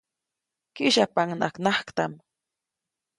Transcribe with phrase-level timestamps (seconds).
[0.75, 2.13] Kyäsyapaʼuŋnaʼak najktaʼm.